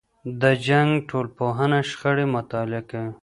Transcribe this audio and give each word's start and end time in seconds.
د 0.41 0.43
جنګ 0.67 0.89
ټولنپوهنه 1.09 1.79
شخړې 1.89 2.25
مطالعه 2.35 2.81
کوي. 2.89 3.11